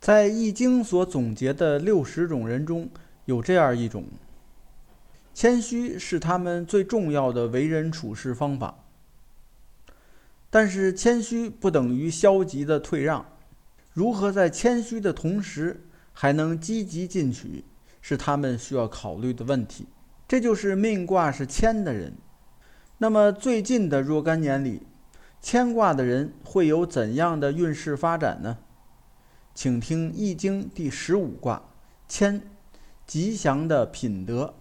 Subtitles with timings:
[0.00, 2.88] 在《易经》所总结的六十种人中，
[3.26, 4.06] 有这样一种：
[5.34, 8.76] 谦虚是他们最重要的为人处事方法。
[10.48, 13.26] 但是，谦虚不等于消极的退让。
[13.92, 15.82] 如何在谦虚的同时
[16.14, 17.62] 还能积极进取，
[18.00, 19.86] 是他们需要考虑的问题。
[20.26, 22.14] 这就是命卦是谦的人。
[22.96, 24.80] 那么，最近的若干年里，
[25.42, 28.56] 谦卦的人会有怎样的运势发展呢？
[29.54, 31.62] 请听《易经》第十五卦
[32.08, 32.40] 谦，
[33.06, 34.54] 吉祥的品德。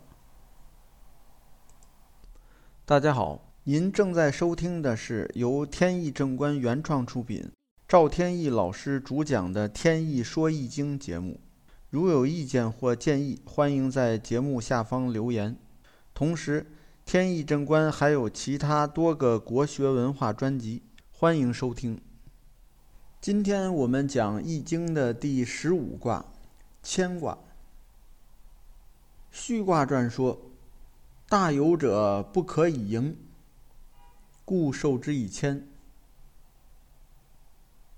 [2.86, 7.50] 大家好，您正在收听的是由天意正观原创出品。
[7.88, 11.40] 赵天意老师主讲的《天意说易经》节目，
[11.92, 15.56] 如有意见或建议，欢迎在节目下方留言。
[16.14, 16.66] 同时，
[17.06, 22.02] 天意正观还有其他多个国学文化专辑，欢迎收听。
[23.22, 26.24] 今天我们讲《易经》的第十五卦——
[26.82, 27.38] 谦卦。
[29.30, 30.40] 序卦传说
[31.28, 33.18] ：“大有者不可以盈，
[34.46, 35.68] 故受之以谦。”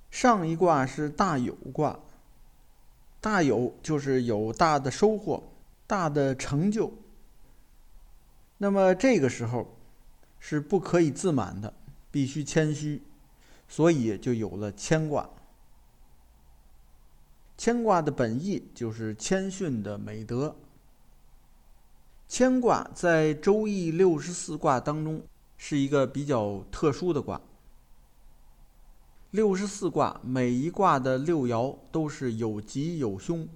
[0.10, 2.00] 上一卦是大有卦，
[3.20, 5.44] 大有就是有大的收获、
[5.86, 6.92] 大的成就。
[8.58, 9.78] 那么这个时候
[10.40, 11.72] 是不可以自满的，
[12.10, 13.04] 必须谦虚，
[13.72, 15.30] 所以就有了牵挂。
[17.58, 20.53] 牵挂的本意就是谦逊的美德。
[22.27, 25.23] 牵挂在周易六十四卦当中
[25.58, 27.39] 是一个比较特殊的卦。
[29.30, 33.47] 六十四卦，每一卦的六爻都是有吉有凶，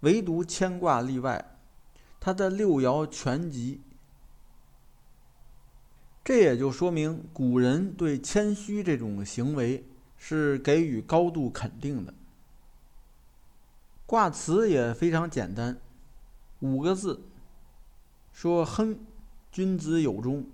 [0.00, 1.58] 唯独牵挂例外，
[2.20, 3.80] 它的六爻全吉。
[6.24, 9.84] 这也就说明古人对谦虚这种行为
[10.16, 12.14] 是给予高度肯定的。
[14.06, 15.80] 卦辞也非常简单，
[16.60, 17.22] 五个字，
[18.32, 18.98] 说“亨，
[19.50, 20.46] 君子有终”。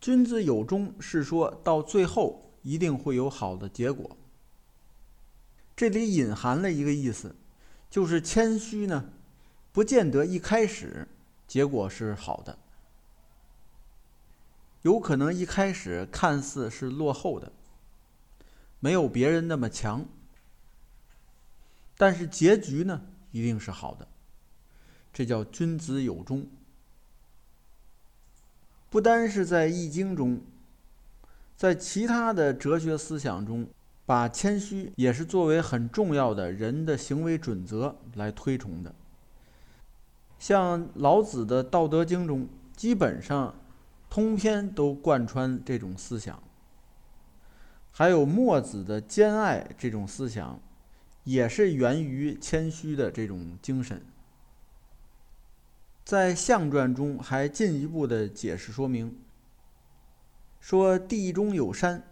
[0.00, 4.16] 君子有终是说到最后一定会有好的结果。
[5.76, 7.36] 这里隐含了一个意思，
[7.90, 9.12] 就是谦虚呢，
[9.72, 11.06] 不见得一开始
[11.46, 12.58] 结果是好的，
[14.86, 17.50] 有可能一开始看似是落后的，
[18.78, 20.06] 没有别人那么强，
[21.98, 23.02] 但是结局呢
[23.32, 24.06] 一定是好的，
[25.12, 26.46] 这叫君子有终。
[28.88, 30.40] 不单是在《易经》中，
[31.56, 33.66] 在其他的哲学思想中，
[34.06, 38.94] 把谦虚也是作为很重要的人的行为准则来推崇的。
[40.38, 43.52] 像老子的《道德经》中，基本上
[44.16, 46.36] 通篇都贯穿这种思想；
[47.92, 50.58] 还有墨子的兼爱这种思想，
[51.24, 54.02] 也是源于谦虚的这种精神。
[56.02, 59.18] 在象传中还进一步的解释说明，
[60.60, 62.02] 说地中有山，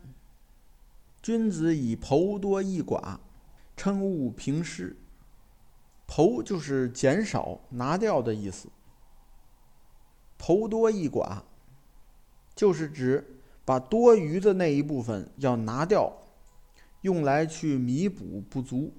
[1.22, 3.16] 君子以剖多益寡，
[3.78, 4.94] 称物平施。
[6.06, 8.68] 剖就是减少、拿掉的意思，
[10.38, 11.40] 剖多益寡，
[12.54, 16.12] 就是指把多余的那一部分要拿掉，
[17.02, 18.92] 用来去弥补不足。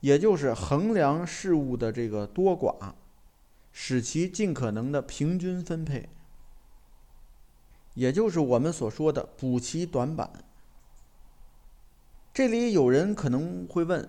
[0.00, 2.92] 也就是衡量事物的这个多寡，
[3.72, 6.10] 使其尽可能的平均分配，
[7.94, 10.44] 也就是我们所说的补齐短板。
[12.34, 14.06] 这里有人可能会问：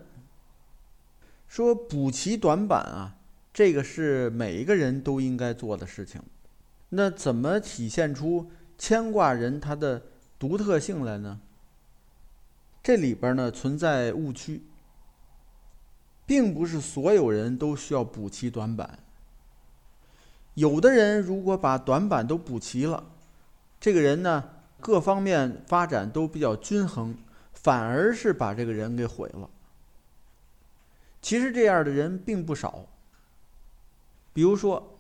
[1.48, 3.16] 说补齐短板啊，
[3.54, 6.22] 这个是每一个人都应该做的事情，
[6.96, 10.02] 那怎么体现出牵挂人他的
[10.40, 11.40] 独特性来呢？
[12.82, 14.64] 这里边呢存在误区。
[16.28, 18.98] 并不是所有人都需要补齐短板。
[20.56, 23.12] 有的人如果把短板都补齐了，
[23.80, 24.44] 这个人呢
[24.80, 27.16] 各方面发展都比较均衡，
[27.54, 29.48] 反而是把这个人给毁了。
[31.22, 32.88] 其实这样的人并不少。
[34.34, 34.98] 比如说，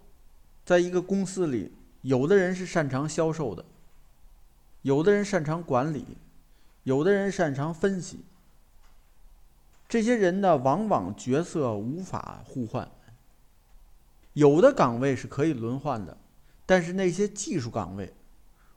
[0.63, 1.73] 在一个公司里，
[2.05, 3.65] 有的人是擅长销售的，
[4.83, 6.17] 有的人擅长管理，
[6.83, 8.23] 有的人擅长分析。
[9.89, 12.87] 这些人呢，往往角色无法互换。
[14.33, 16.15] 有的岗位是可以轮换的，
[16.67, 18.13] 但是那些技术岗位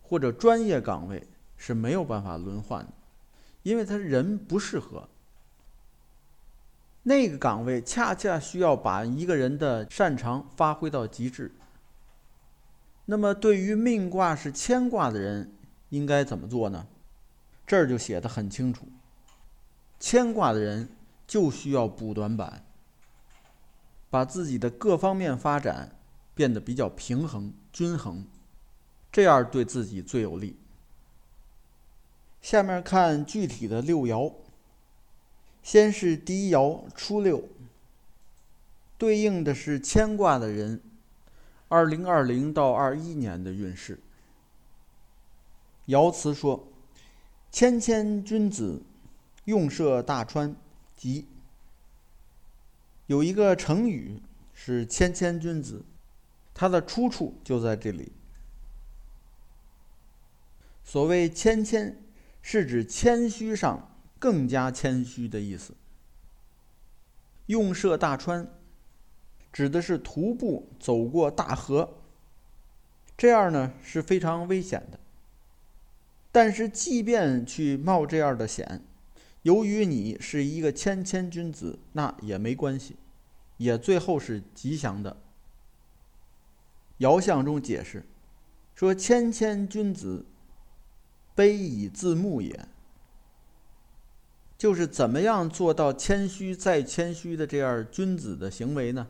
[0.01, 1.23] 或者专业岗位
[1.59, 2.93] 是没有办法轮换的，
[3.63, 5.07] 因为他人不适合。
[7.03, 11.53] 那个岗位恰恰需要把一个人的擅长发挥到极致。
[13.11, 15.51] 那么，对于命卦是牵挂的人，
[15.89, 16.87] 应该怎么做呢？
[17.67, 18.87] 这儿就写的很清楚：
[19.99, 20.91] 牵挂的人
[21.27, 22.67] 就需要补短板，
[24.11, 25.97] 把自己的各方面发展
[26.35, 28.27] 变得比较平衡、均衡，
[29.11, 30.59] 这样对自己最有利。
[32.43, 34.35] 下面看具体的六爻，
[35.63, 37.43] 先是第一爻初六，
[38.99, 40.83] 对应的是牵挂的人，
[41.69, 43.99] 二零二零到二一年的运势。
[45.87, 46.69] 爻辞说
[47.53, 48.83] ：“谦谦君子，
[49.45, 50.55] 用涉大川，
[50.97, 51.27] 吉。”
[53.07, 54.21] 有一个成语
[54.53, 55.85] 是“谦谦君子”，
[56.53, 58.13] 它的出处就在这里。
[60.85, 61.97] 所谓“谦谦”。
[62.41, 65.75] 是指谦虚上更加谦虚的意思。
[67.47, 68.49] 用涉大川，
[69.53, 71.99] 指的是徒步走过大河，
[73.17, 74.99] 这样呢是非常危险的。
[76.31, 78.83] 但是，即便去冒这样的险，
[79.43, 82.97] 由于你是一个谦谦君子，那也没关系，
[83.57, 85.17] 也最后是吉祥的。
[86.99, 88.05] 爻象中解释
[88.75, 90.27] 说：“谦谦君子。”
[91.37, 92.67] 卑以自牧也，
[94.59, 99.07] 就是怎么样做到谦虚再谦虚的这样君子的行为呢？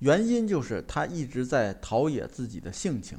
[0.00, 3.18] 原因就是他一直在陶冶自己的性情，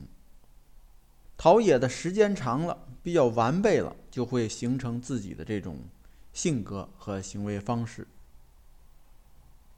[1.36, 5.80] 陶冶的时间长了，比较完备了，就会形成自己的这种
[6.34, 8.08] 性格和行为方式。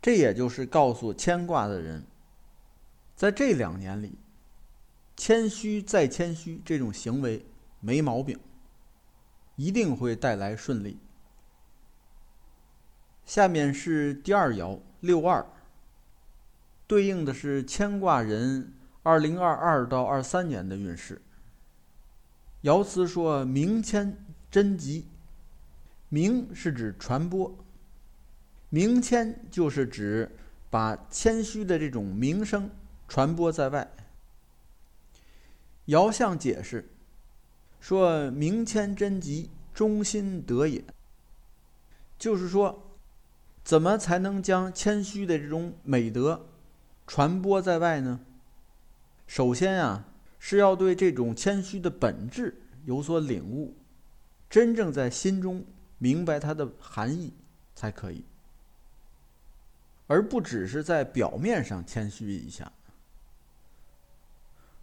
[0.02, 2.06] 这也就是告诉牵挂的人，
[3.16, 4.18] 在这两年里，
[5.16, 7.46] 谦虚再谦虚这种行为。
[7.82, 8.38] 没毛病，
[9.56, 11.00] 一定会带来顺利。
[13.24, 15.50] 下面是第二爻六二，
[16.90, 21.22] 对应的是牵挂人二零二二到二三年的运势。
[22.64, 24.18] 爻辞说：“明谦
[24.50, 25.06] 真吉。”
[26.10, 27.56] 明是指传播，
[28.70, 30.36] 明谦就是指
[30.72, 32.68] 把谦虚的这种名声
[33.08, 33.88] 传播在外。
[35.86, 36.90] 爻象解释。
[37.80, 40.84] 说明谦真吉，忠心得也。
[42.18, 42.98] 就是说，
[43.64, 46.48] 怎么才能将谦虚的这种美德
[47.10, 48.20] 传播在外呢？
[49.26, 50.06] 首先啊，
[50.38, 53.76] 是要对这种谦虚的本质有所领悟，
[54.48, 55.66] 真正在心中
[55.98, 57.34] 明白它的含义
[57.74, 58.24] 才可以，
[60.06, 62.72] 而不只是在表面上谦虚一下。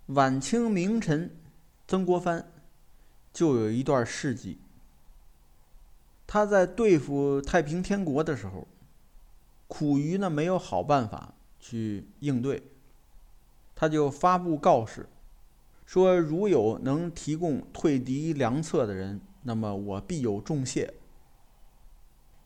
[0.07, 1.31] 晚清名臣
[1.87, 2.45] 曾国藩。
[3.33, 4.59] 就有一段事迹。
[6.27, 8.67] 他在对付太平天国的时候，
[9.69, 12.63] 苦于呢没有好办法去应对，
[13.75, 15.09] 他就发布告示，
[15.85, 20.95] 说如有能提供退敌良策的人，那么我必有重谢。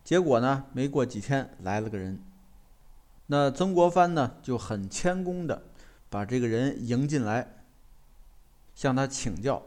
[0.03, 2.23] 结果呢，没过几天来了个人，
[3.27, 5.63] 那曾国藩呢就很谦恭的
[6.09, 7.65] 把这个人迎进来，
[8.75, 9.63] 向他请教。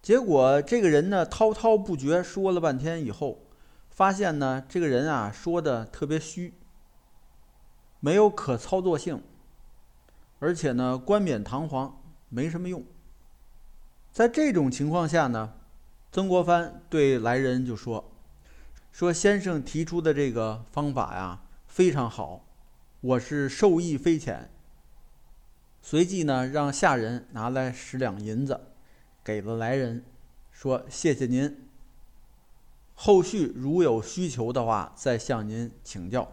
[0.00, 3.46] 结果这个人呢滔滔不绝说了半天以后，
[3.90, 6.54] 发现呢这个人啊说的特别虚，
[8.04, 9.22] 没有可操作性，
[10.40, 12.84] 而且呢冠冕堂皇，没什么用。
[14.10, 15.52] 在这种情况下呢，
[16.10, 18.10] 曾国藩对来人就说
[18.90, 22.44] ：“说先生提出的这个方法呀非常好，
[23.00, 24.50] 我是受益匪浅。”
[25.80, 28.60] 随即呢让下人拿来十两银子。
[29.22, 30.04] 给了来人，
[30.50, 31.68] 说谢谢您。
[32.94, 36.32] 后续如有需求的话，再向您请教。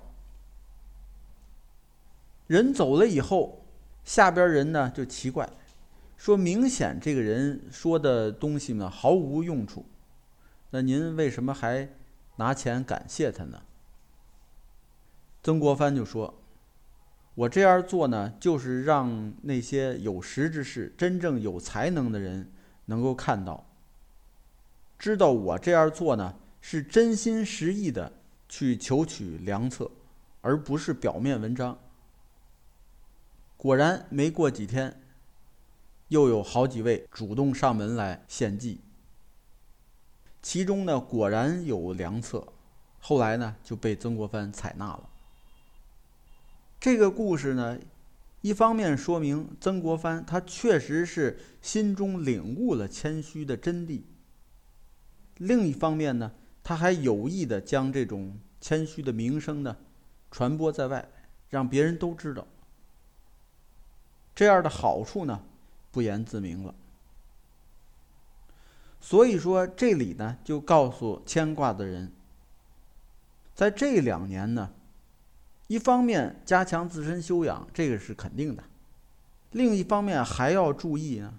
[2.50, 3.64] 人走了以后，
[4.04, 5.48] 下边人呢就奇怪，
[6.18, 9.86] 说明显这个人说的东西呢毫无用处，
[10.72, 11.88] 那您为什么还
[12.38, 13.62] 拿钱感谢他呢？
[15.44, 16.42] 曾国藩就说
[17.36, 22.52] ：“我这样做呢，就是让那些有识之士、真正有才能的人。”
[22.90, 23.70] 能够看到，
[24.98, 28.12] 知道我这样做呢，是真心实意的
[28.48, 29.92] 去求取良策，
[30.42, 31.78] 而不是表面文章。
[33.62, 35.02] 果然，没过几天，
[36.08, 38.80] 又有好几位主动上门来献计。
[40.42, 42.54] 其中呢，果然有良策，
[43.02, 45.10] 后来呢，就被曾国藩采纳了。
[46.80, 47.78] 这个故事呢。
[48.42, 54.04] 一方面说明曾国藩他确实是心中领悟了谦虚的真谛；
[55.36, 56.32] 另一方面呢，
[56.64, 59.76] 他还有意的将这种谦虚的名声呢
[60.32, 61.10] 传播在外，
[61.50, 62.48] 让别人都知道。
[64.40, 65.44] 这样的好处呢，
[65.92, 66.74] 不言自明了。
[69.02, 72.10] 所以说这里呢，就告诉牵挂的人，
[73.54, 74.72] 在这两年呢，
[75.68, 78.64] 一方面加强自身修养，这个是肯定的；
[79.52, 81.34] 另一方面还要注意呢，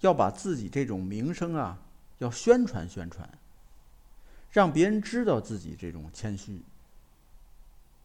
[0.00, 1.78] 要把自己这种名声啊，
[2.18, 3.26] 要宣传宣传，
[4.50, 6.60] 让别人知道自己这种谦虚。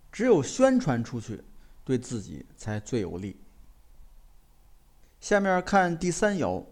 [0.10, 1.44] 只有宣传出去，
[1.84, 3.36] 对自己才最有利。
[5.28, 6.64] 下面看第三爻，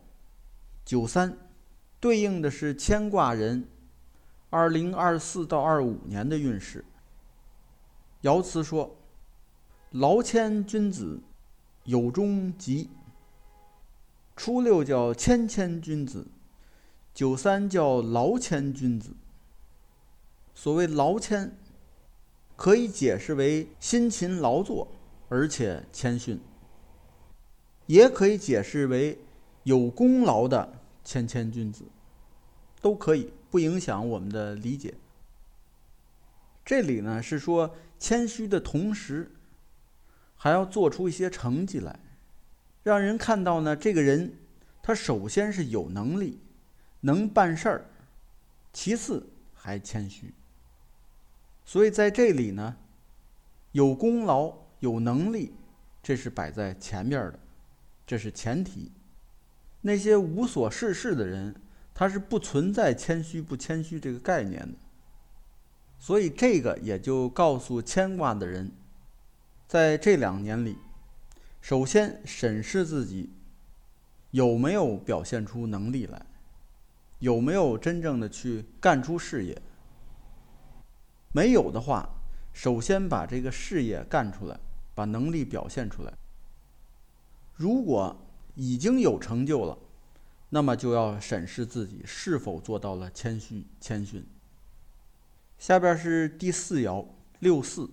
[0.86, 1.38] 九三。
[2.00, 3.68] 对应的是牵挂人，
[4.50, 6.86] 二零二四到二五年的运势。
[8.22, 8.96] 爻辞说
[9.92, 11.20] ：“劳谦君子，
[11.84, 12.90] 有终吉。”
[14.38, 16.26] 初六叫谦谦君子，
[17.14, 19.10] 九三叫劳谦君子。
[20.54, 21.58] 所谓劳谦，
[22.56, 24.88] 可以解释为辛勤劳作，
[25.28, 26.38] 而且谦逊；
[27.88, 29.20] 也可以解释为
[29.64, 31.86] 有功劳的谦谦君子。
[32.82, 34.94] 都可以，不影响我们的理解。
[36.64, 39.32] 这里呢是说谦虚的同时，
[40.36, 42.00] 还要做出一些成绩来，
[42.84, 44.38] 让人看到呢这个人
[44.84, 46.40] 他首先是有能力，
[47.02, 47.86] 能办事儿，
[48.72, 50.32] 其次还谦虚。
[51.64, 52.78] 所以在这里呢，
[53.72, 55.56] 有功劳、有能力，
[56.04, 57.40] 这是摆在前面的，
[58.06, 58.92] 这是前提。
[59.82, 61.56] 那些无所事事的人。
[61.98, 64.78] 他是不存在谦虚不谦虚这个概念的，
[65.98, 68.70] 所以这个也就告诉牵挂的人，
[69.66, 70.78] 在这两年里，
[71.62, 73.30] 首先审视自己
[74.32, 76.26] 有没有表现出能力来，
[77.20, 79.62] 有没有真正的去干出事业。
[81.32, 82.10] 没有的话，
[82.52, 84.60] 首先把这个事业干出来，
[84.94, 86.14] 把能力表现出来。
[87.56, 88.16] 如果
[88.56, 89.78] 已经有成就了。
[90.50, 94.26] 那么就要审视自己是否做到了谦虚谦逊。
[95.58, 97.06] 下边是第四爻
[97.40, 97.90] 六四，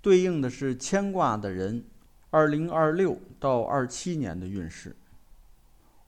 [0.00, 1.84] 对应的是牵挂的人，
[2.30, 4.96] 二零二六到二七年的运势。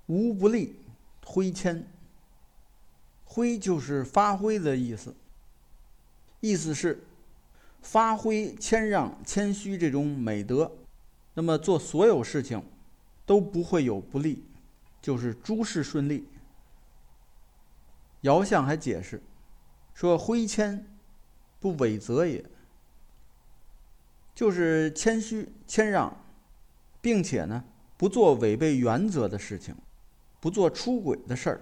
[0.06, 0.74] 无不利，
[1.24, 1.86] 挥谦。
[3.24, 5.14] 挥就是发挥的意思，
[6.40, 7.04] 意思是
[7.82, 10.72] 发挥谦让、谦虚这种美德，
[11.36, 12.60] 那么做所有事情
[13.24, 14.42] 都不会有不利。
[15.00, 16.26] 就是诸事顺利。
[18.22, 19.22] 爻象还解释
[19.94, 20.84] 说：“挥谦，
[21.60, 22.44] 不违则也。”
[24.34, 26.24] 就是谦虚谦让，
[27.00, 27.62] 并且呢，
[27.96, 29.76] 不做违背原则的事情，
[30.40, 31.60] 不做出轨的事儿，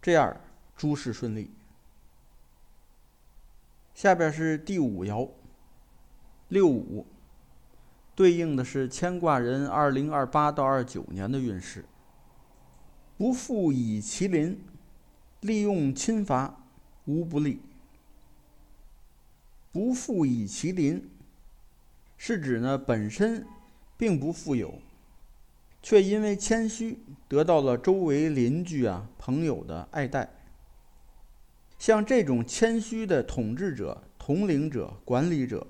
[0.00, 0.40] 这样
[0.76, 1.50] 诸事顺利。
[3.92, 5.28] 下边是第五爻，
[6.48, 7.04] 六五，
[8.18, 11.84] 对应的是牵挂人二零二八到二九年的运势。
[13.16, 14.60] 不复以其邻，
[15.42, 16.64] 利用侵伐，
[17.04, 17.60] 无不利。
[19.70, 21.08] 不复以其邻，
[22.16, 23.46] 是指呢本身
[23.96, 24.80] 并不富有，
[25.80, 26.98] 却因为谦虚
[27.28, 30.28] 得到了周围邻居啊朋友的爱戴。
[31.78, 35.64] 像这种谦虚的统治者、统领者、管理者，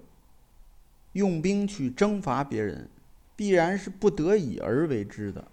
[1.18, 2.88] 用兵去征伐别人，
[3.36, 5.46] 必然是不得已而为之的。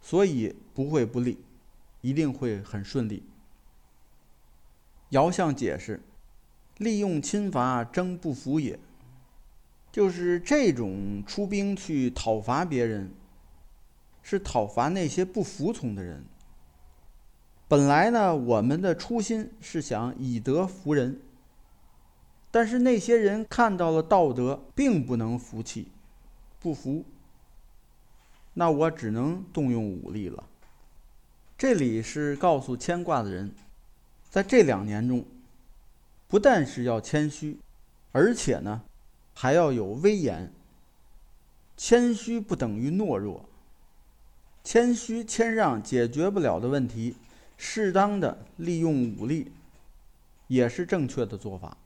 [0.00, 1.38] 所以不会不利，
[2.00, 3.22] 一定会很顺利。
[5.10, 6.00] 姚相解释：
[6.78, 8.78] 利用侵伐，征不服也。
[9.92, 13.12] 就是这种出兵去讨伐别人，
[14.22, 16.24] 是讨伐那些不服从的人。
[17.66, 21.20] 本来呢，我们的初心是想以德服人，
[22.50, 25.88] 但是那些人看到了道德，并不能服气，
[26.58, 27.04] 不服。
[28.54, 30.44] 那我只能动用武力了。
[31.56, 33.52] 这里是告诉牵挂的人，
[34.28, 35.24] 在这两年中，
[36.26, 37.58] 不但是要谦虚，
[38.12, 38.82] 而且呢，
[39.34, 40.52] 还要有威严。
[41.76, 43.48] 谦虚不等于懦弱，
[44.64, 47.14] 谦虚谦让解决不了的问题，
[47.56, 49.52] 适当的利用武力，
[50.48, 51.76] 也是正确的做法。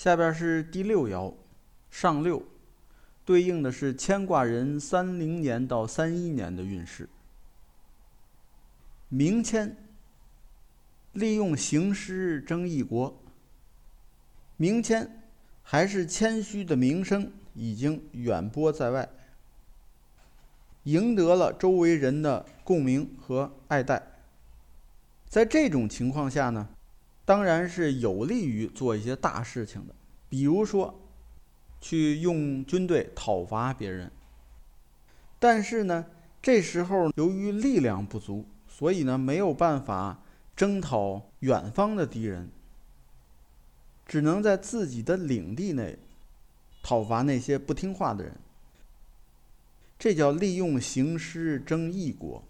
[0.00, 1.34] 下边是第六爻，
[1.90, 2.42] 上六。
[3.22, 7.06] 对应的是牵挂人三零年到三一年的运势。
[9.10, 9.76] 明谦，
[11.12, 13.14] 利用行师争一国。
[14.56, 15.22] 明谦
[15.62, 19.06] 还是谦虚的名声已经远播在外，
[20.84, 24.02] 赢得了周围人的共鸣和爱戴。
[25.28, 26.66] 在这种情况下呢，
[27.30, 29.94] 当然是有利于做一些大事情的，
[30.28, 31.00] 比如说。
[31.82, 34.10] 去用军队讨伐别人，
[35.38, 36.04] 但是呢，
[36.42, 40.22] 这时候由于力量不足，所以呢没有办法
[40.54, 42.50] 征讨远方的敌人，
[44.04, 45.98] 只能在自己的领地内
[46.82, 48.36] 讨伐那些不听话的人。
[49.98, 52.44] 这叫利用行师征异国，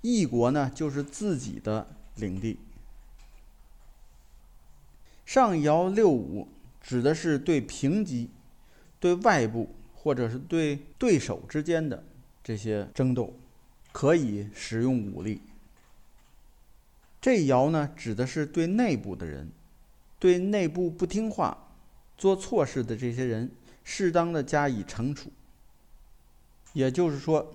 [0.00, 2.58] 异国呢就是自己的领地。
[5.26, 6.48] 上爻六五
[6.80, 8.30] 指的是对平级、
[9.00, 12.02] 对外部或者是对对手之间的
[12.44, 13.34] 这些争斗，
[13.92, 15.42] 可以使用武力。
[17.20, 19.50] 这爻呢指的是对内部的人，
[20.20, 21.70] 对内部不听话、
[22.16, 23.50] 做错事的这些人，
[23.82, 25.30] 适当的加以惩处。
[26.72, 27.52] 也就是说，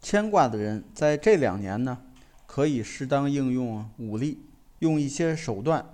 [0.00, 1.98] 牵挂的人在这两年呢，
[2.46, 4.38] 可以适当应用武力，
[4.78, 5.84] 用一些手段。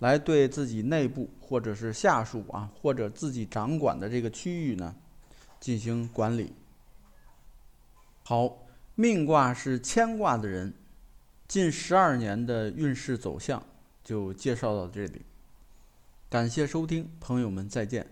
[0.00, 4.94] 来对自己内部或者是下属啊，或者自己掌管的这个区域呢，
[5.60, 6.52] 进行管理。
[8.24, 10.74] 好，命卦是牵挂的人，
[11.46, 13.62] 近十二年的运势走向
[14.02, 15.22] 就介绍到这里。
[16.28, 18.06] 感谢收听，朋友们再见。